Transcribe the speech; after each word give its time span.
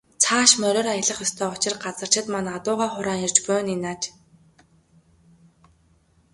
Цааш 0.21 0.51
мориор 0.61 0.87
аялах 0.93 1.19
ёстой 1.25 1.47
учир 1.55 1.73
газарчид 1.83 2.25
маань 2.33 2.51
адуугаа 2.57 2.89
хураан 2.93 3.21
ирж 3.25 3.37
буй 3.45 3.61
нь 3.63 3.73
энэ 3.75 3.87
аж. 3.91 4.03